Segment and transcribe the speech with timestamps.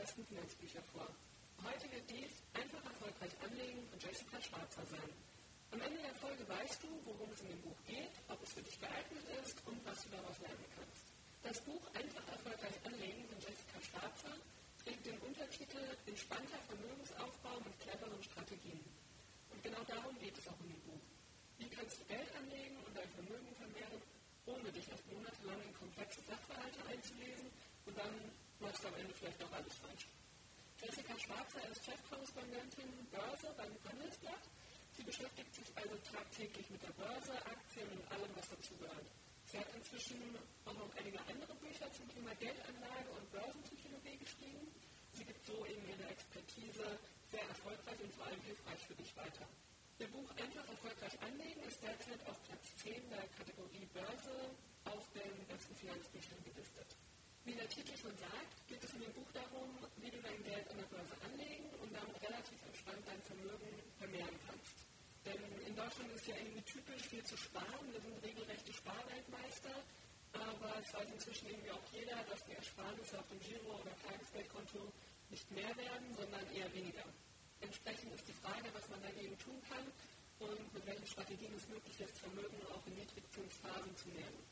[0.00, 1.04] besten Finanzbücher vor.
[1.60, 5.12] Heute wird dies einfach erfolgreich anlegen von Jessica Schwarzer sein.
[5.76, 8.64] Am Ende der Folge weißt du, worum es in dem Buch geht, ob es für
[8.64, 11.04] dich geeignet ist und was du daraus lernen kannst.
[11.44, 14.34] Das Buch Einfach erfolgreich anlegen von Jessica Schwarzer
[14.80, 18.80] trägt den Untertitel Entspannter Vermögensaufbau mit cleveren Strategien.
[19.52, 21.04] Und genau darum geht es auch in dem Buch.
[21.60, 24.00] Wie kannst du Geld anlegen und dein Vermögen vermehren,
[24.48, 27.39] ohne dich erst monatelang in komplexe Sachverhalte einzulesen und
[28.80, 30.08] machst am Ende vielleicht auch alles falsch.
[30.80, 34.44] Jessica Schwarzer ist Chefkorrespondentin Börse beim Handelsblatt.
[34.96, 39.04] Sie beschäftigt sich also tagtäglich mit der Börse, Aktien und allem, was dazugehört.
[39.52, 40.16] Sie hat inzwischen
[40.64, 44.64] auch noch einige andere Bücher zum Thema Geldanlage und Börsenpsychologie geschrieben.
[45.12, 46.88] Sie gibt so eben ihre Expertise
[47.28, 49.44] sehr erfolgreich und vor allem hilfreich für dich weiter.
[50.00, 54.56] Ihr Buch Einfach erfolgreich anlegen ist derzeit auf Platz 10 der Kategorie Börse
[54.88, 56.79] auf den besten Finanzbüchern gelistet.
[57.44, 60.68] Wie der Titel schon sagt, geht es in dem Buch darum, wie du dein Geld
[60.70, 64.76] an der Börse anlegen und damit relativ entspannt dein Vermögen vermehren kannst.
[65.24, 67.92] Denn in Deutschland ist ja irgendwie typisch, viel zu sparen.
[67.92, 69.74] Wir sind regelrechte Sparweltmeister.
[70.32, 74.92] Aber es weiß inzwischen irgendwie auch jeder, dass die Ersparnisse auf dem Giro- oder Tagesgeldkonto
[75.30, 77.04] nicht mehr werden, sondern eher weniger.
[77.60, 79.84] Entsprechend ist die Frage, was man dagegen tun kann
[80.38, 84.49] und mit welchen Strategien es möglich ist, Vermögen auch in Niedrigzinsphasen zu nehmen.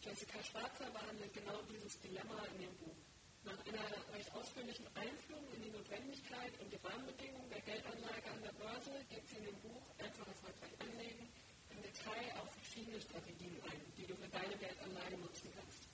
[0.00, 2.96] Jessica Schwarzer behandelt genau dieses Dilemma in ihrem Buch.
[3.44, 3.84] Nach einer
[4.16, 9.28] recht ausführlichen Einführung in die Notwendigkeit und die Rahmenbedingungen der Geldanlage an der Börse geht
[9.28, 11.28] sie in dem Buch Einfach erfolgreich anlegen
[11.68, 15.84] im Detail auf verschiedene Strategien ein, die du für deine Geldanlage nutzen kannst.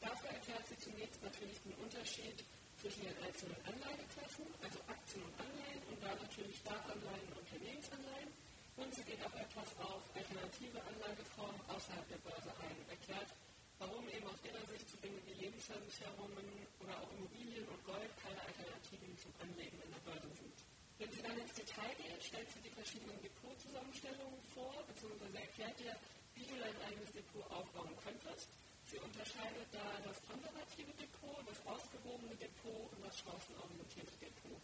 [0.00, 2.44] Dafür erklärt sie zunächst natürlich den Unterschied
[2.76, 8.28] zwischen den einzelnen Anlageklassen, also Aktien und Anleihen und da natürlich Staatsanleihen und Unternehmensanleihen.
[8.76, 13.32] Und sie geht auch etwas auf alternative Anlageformen außerhalb der Börse ein, erklärt,
[13.78, 16.46] warum eben aus ihrer Sicht zu wie Lebensversicherungen
[16.80, 20.56] oder auch Immobilien und Gold keine Alternativen zum Anlegen in der Börse sind.
[20.98, 25.96] Wenn sie dann ins Detail geht, stellt sie die verschiedenen Depotzusammenstellungen vor, beziehungsweise erklärt dir,
[26.34, 28.48] wie du dein eigenes Depot aufbauen könntest.
[28.86, 34.60] Sie unterscheidet da das konservative Depot, das ausgewogene Depot und das chancenorientierte Depot.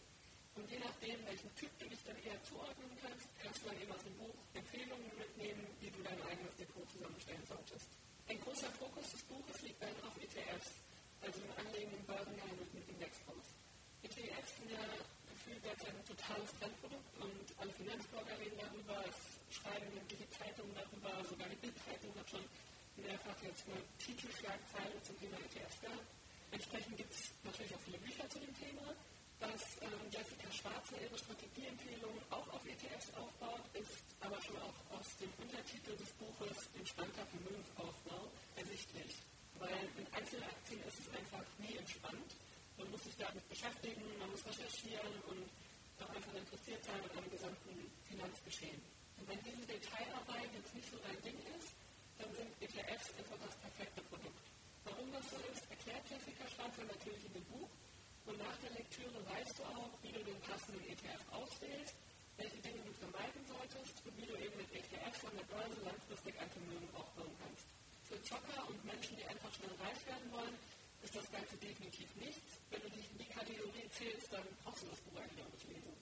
[0.55, 3.91] Und je nachdem, welchen Typ du dich dann eher zuordnen kannst, kannst du dann eben
[3.91, 7.87] aus dem Buch Empfehlungen mitnehmen, wie du dein eigenes Depot zusammenstellen solltest.
[8.27, 10.71] Ein großer Fokus des Buches liegt dann auf ETFs,
[11.19, 13.47] also im Anlegen im Börsengehandelt mit Indexfonds.
[14.03, 14.85] ETFs sind ja
[15.27, 19.19] gefühlt derzeit ein totales Trendprodukt und alle Finanzblogger reden darüber, es
[19.55, 22.45] schreiben die Zeitungen darüber, sogar die Bildzeitung hat schon
[22.97, 23.60] mehrfach jetzt
[23.99, 26.11] Titelschlagzeile zum Thema ETFs gehabt.
[26.51, 28.95] Entsprechend gibt es natürlich auch viele Bücher zu dem Thema.
[29.41, 35.17] Dass ähm, Jessica Schwarzer ihre Strategieempfehlungen auch auf ETFs aufbaut, ist aber schon auch aus
[35.17, 39.17] dem Untertitel des Buches Entspannter Vermögensaufbau ersichtlich.
[39.57, 42.37] Weil in Einzelaktien ist es einfach nie entspannt.
[42.77, 45.49] Man muss sich damit beschäftigen, man muss recherchieren und
[46.05, 48.81] auch einfach interessiert sein an einem gesamten Finanzgeschehen.
[49.17, 51.73] Und wenn diese Detailarbeit jetzt nicht so dein Ding ist,
[52.21, 54.45] dann sind ETFs einfach das perfekte Produkt.
[54.85, 57.69] Warum das so ist, erklärt Jessica Schwarzer natürlich in dem Buch.
[58.29, 61.97] Und nach der Lektüre weißt du auch, wie du den passenden ETF auswählst,
[62.37, 66.37] welche Dinge du vermeiden solltest und wie du eben mit ETFs an der Börse langfristig
[66.37, 67.65] ein Vermögen aufbauen kannst.
[68.05, 70.55] Für Zocker und Menschen, die einfach schnell reich werden wollen,
[71.01, 72.61] ist das Ganze definitiv nichts.
[72.69, 75.67] Wenn du dich in die Kategorie zählst, dann brauchst du das Buch eigentlich auch nicht
[75.73, 75.93] lesen.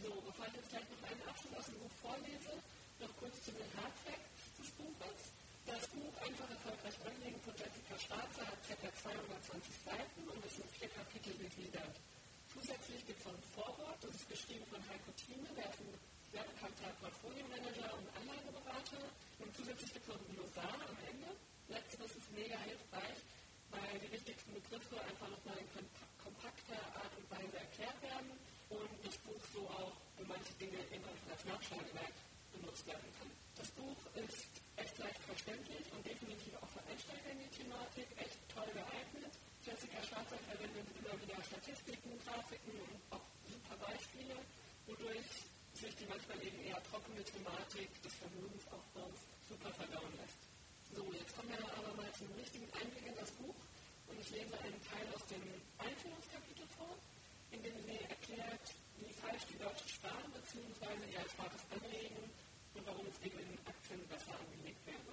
[0.00, 2.54] So, bevor ich jetzt gleich noch einen Abschnitt aus dem Buch vorlese,
[3.00, 5.20] noch kurz zu den Hardfacts des Buches.
[5.66, 8.90] Das Buch Einfach erfolgreich anlegen von Jessica Schwarzer hat ca.
[8.90, 11.94] 220 Seiten und ist in vier Kapitel gegliedert.
[12.50, 15.94] Zusätzlich gibt es noch ein Vorwort, das ist geschrieben von Heiko Thieme, der ist ein
[16.34, 19.06] sehr bekannter Portfolio-Manager und Anlageberater.
[19.38, 21.30] Und zusätzlich gibt es noch ein Glossar am Ende.
[21.68, 23.18] Letzteres ist mega hilfreich,
[23.70, 25.88] weil die wichtigsten Begriffe einfach nochmal in
[26.20, 28.28] kompakter Art und Weise erklärt werden
[28.68, 32.12] und das Buch so auch für manche Dinge immer als Nachschlagewerk
[32.52, 33.32] benutzt werden kann.
[33.56, 38.36] Das Buch ist echt leicht verständlich und definitiv auch für Einsteiger in die Thematik echt
[38.52, 39.32] toll geeignet.
[39.64, 44.36] Jessica Schwarzer verwendet immer wieder Statistiken, Grafiken und auch super Beispiele,
[44.92, 50.40] wodurch sich die manchmal eben eher trockene Thematik des Vermögensaufbaus super verdauen lässt.
[50.92, 53.56] So, jetzt kommen wir aber mal zum richtigen Einblick in das Buch
[54.08, 55.40] und ich lese einen Teil aus dem
[55.80, 56.92] Einführungskapitel vor,
[57.50, 58.66] in dem sie erklärt,
[59.00, 60.92] wie falsch die Deutschen sparen bzw.
[61.08, 62.20] ihr erspartes anlegen
[62.76, 65.12] und warum es eben in Aktien besser angelegt wäre.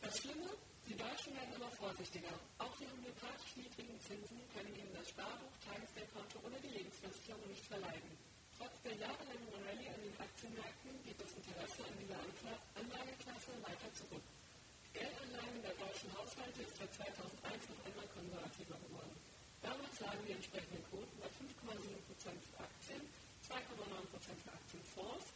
[0.00, 0.54] Das Schlimme,
[0.86, 2.30] die Deutschen werden immer vorsichtiger.
[2.62, 8.14] Auch die homöopathisch niedrigen Zinsen können ihnen das Sparbuch, Tagesgeldkonto oder die Lebensversicherung nicht verleiden.
[8.54, 12.22] Trotz der jahrelangen Rallye an den Aktienmärkten geht das Interesse an dieser
[12.78, 14.26] Anlageklasse weiter zurück.
[14.90, 19.14] Die Geldanlage der deutschen Haushalte ist seit 2001 noch einmal konservativer geworden.
[19.62, 19.96] Damals
[20.26, 23.02] die entsprechenden Quoten bei 5,7% für Aktien,
[23.60, 25.26] 2,9% für Aktienfonds,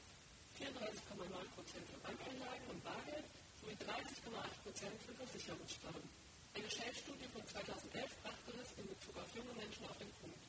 [0.57, 3.27] 34,9% für Bankeinlagen und Bargeld
[3.61, 6.09] sowie 30,8% für Versicherungssteuern.
[6.55, 10.41] Eine Shell-Studie von 2011 brachte das in Bezug auf junge Menschen auf den Punkt.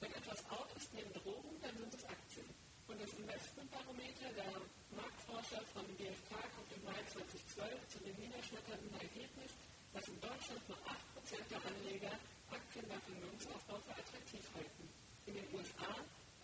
[0.00, 2.48] Wenn etwas out ist neben Drogen, dann sind es Aktien.
[2.88, 4.52] Und das Investmentbarometer der
[4.96, 9.52] Marktforscher von GfK kommt im Mai 2012 zu dem niederschmetternden Ergebnis,
[9.92, 12.14] dass in Deutschland nur 8% der Anleger
[12.48, 14.84] Aktien beim Vermögensaufbau für attraktiv halten.
[15.26, 15.92] In den USA,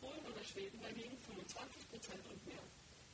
[0.01, 2.63] Polen oder Schweden dagegen 25% und mehr.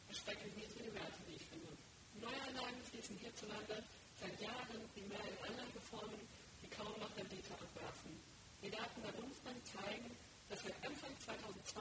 [0.08, 1.72] Erschrecklich niedrige Werte, wie ich finde.
[2.20, 3.80] Neuanlagen fließen hierzulande
[4.20, 6.20] seit Jahren in mehr in Anlageformen,
[6.60, 8.12] die kaum noch Rendite abwerfen.
[8.60, 10.12] Die Daten der Bundesbank zeigen,
[10.52, 11.80] dass seit Anfang 2002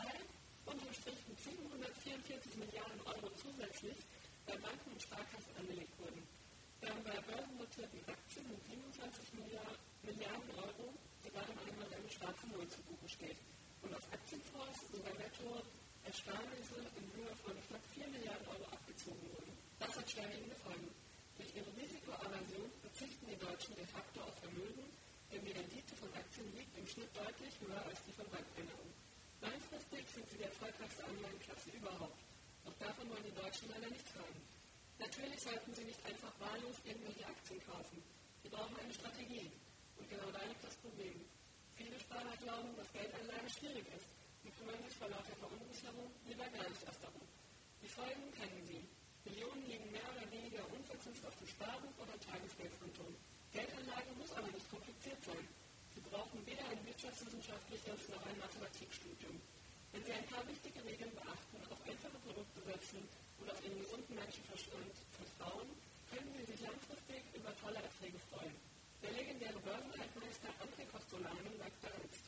[0.71, 3.99] unterm Strich mit 744 Milliarden Euro zusätzlich
[4.47, 6.23] bei Banken und Sparkassen angelegt wurden
[6.81, 13.07] während bei börsennotierten Aktien mit 27 Milliarden Euro gerade einmal eine schwarze Null zu buchen
[13.07, 13.37] steht
[13.81, 15.61] und auf Aktienfonds sogar netto
[16.05, 19.53] Ersparnisse in Höhe von knapp 4 Milliarden Euro abgezogen wurden.
[19.79, 20.89] Das hat schwerwiegende Folgen.
[21.37, 24.85] Durch ihre Risikoaversion verzichten die Deutschen de facto auf Vermögen,
[25.31, 28.93] denn die Rendite von Aktien liegt im Schnitt deutlich höher als die von Bankeinnahmen.
[29.41, 32.19] Langfristig sind sie die erfolgreichste Anleihenklasse überhaupt.
[32.65, 34.37] Doch davon wollen die Deutschen leider nichts haben.
[35.01, 37.97] Natürlich sollten Sie nicht einfach wahllos irgendwelche Aktien kaufen.
[38.43, 39.49] Sie brauchen eine Strategie.
[39.97, 41.25] Und genau da liegt das Problem.
[41.81, 44.05] Viele Sparer glauben, dass Geldanlage schwierig ist
[44.45, 47.25] und kümmern sich vor lauter Verunsicherung lieber gar nicht erst darum.
[47.81, 48.85] Die Folgen kennen Sie.
[49.25, 53.01] Millionen liegen mehr oder weniger unverzinst auf dem Sparbuch oder Tagesgeldkonto.
[53.49, 55.41] Geldanlage muss aber nicht kompliziert sein.
[55.97, 59.41] Sie brauchen weder ein wirtschaftswissenschaftliches noch ein Mathematikstudium.
[59.89, 63.01] Wenn Sie ein paar wichtige Regeln beachten, auf einfache Produkte setzen
[63.41, 65.69] und auf Ihren gesunden Menschenverstand vertrauen,
[66.13, 68.53] können Sie sich langfristig über tolle Erträge freuen.
[69.01, 72.19] Der legendäre Börsenaltmeister André Costolani sagt bereits,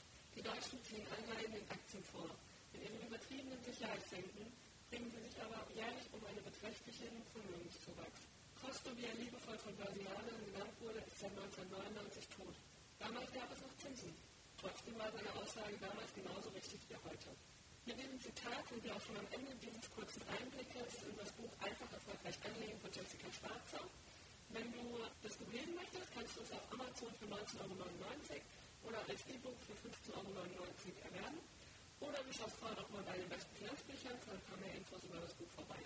[0.93, 2.29] die Deutschen ziehen Anleihen in Aktien vor.
[2.73, 4.45] In ihren übertriebenen Sicherheitssenken
[4.89, 8.21] bringen sie sich aber jährlich um einen beträchtlichen Vermögenszuwachs.
[8.61, 12.55] Costo, wie er liebevoll von Börsianern genannt wurde, ist seit 1999 tot.
[12.99, 14.13] Damals gab es noch Zinsen.
[14.61, 17.29] Trotzdem war seine Aussage damals genauso richtig wie heute.
[17.85, 21.51] Mit diesem Zitat sind wir auch schon am Ende dieses kurzen Einblickes in das Buch
[21.59, 23.83] Einfach erfolgreich anlegen von Jessica Schwarzer.
[24.55, 29.21] Wenn du das lesen möchtest, kannst du es auf Amazon für 19,99 Euro oder als
[29.27, 30.67] E-Book für 15,99 Euro
[31.03, 31.39] erwerben.
[31.99, 35.19] Oder du schaust vorher noch mal bei den besten Finanzbüchern für ein mehr Infos über
[35.23, 35.79] das Buch vorbei.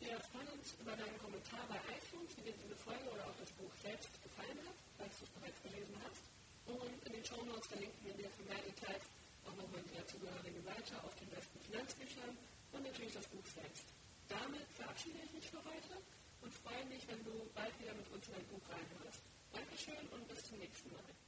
[0.00, 3.50] Wir freuen uns über deinen Kommentar bei iTunes, wie dir diese Folge oder auch das
[3.58, 6.24] Buch selbst gefallen hat, falls du es bereits gelesen hast.
[6.70, 9.04] Und in den Show Notes verlinken wir dir für mehr Details
[9.44, 12.32] auch nochmal die dazugehörige Seite auf den besten Finanzbüchern
[12.72, 13.84] und natürlich das Buch selbst.
[14.28, 16.00] Damit verabschiede ich mich für heute
[16.42, 19.20] und freue mich, wenn du bald wieder mit uns in ein Buch reinhörst.
[19.52, 21.27] Dankeschön und bis zum nächsten Mal.